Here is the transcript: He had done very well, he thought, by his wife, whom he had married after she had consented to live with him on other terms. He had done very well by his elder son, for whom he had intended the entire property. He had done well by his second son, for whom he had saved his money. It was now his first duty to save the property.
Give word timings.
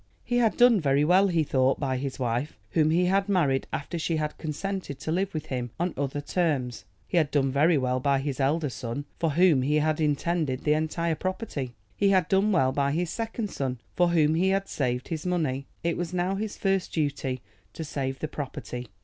He 0.23 0.37
had 0.37 0.57
done 0.57 0.81
very 0.81 1.05
well, 1.05 1.27
he 1.27 1.43
thought, 1.43 1.79
by 1.79 1.97
his 1.97 2.17
wife, 2.17 2.57
whom 2.71 2.89
he 2.89 3.05
had 3.05 3.29
married 3.29 3.67
after 3.71 3.99
she 3.99 4.17
had 4.17 4.35
consented 4.39 4.97
to 5.01 5.11
live 5.11 5.31
with 5.31 5.45
him 5.45 5.69
on 5.79 5.93
other 5.95 6.21
terms. 6.21 6.85
He 7.07 7.17
had 7.17 7.29
done 7.29 7.51
very 7.51 7.77
well 7.77 7.99
by 7.99 8.17
his 8.17 8.39
elder 8.39 8.71
son, 8.71 9.05
for 9.19 9.33
whom 9.33 9.61
he 9.61 9.75
had 9.75 10.01
intended 10.01 10.63
the 10.63 10.73
entire 10.73 11.13
property. 11.13 11.75
He 11.95 12.09
had 12.09 12.27
done 12.29 12.51
well 12.51 12.71
by 12.71 12.93
his 12.93 13.11
second 13.11 13.51
son, 13.51 13.77
for 13.95 14.07
whom 14.07 14.33
he 14.33 14.49
had 14.49 14.67
saved 14.67 15.09
his 15.09 15.23
money. 15.27 15.67
It 15.83 15.97
was 15.97 16.15
now 16.15 16.33
his 16.33 16.57
first 16.57 16.91
duty 16.91 17.39
to 17.73 17.83
save 17.83 18.17
the 18.17 18.27
property. 18.27 18.87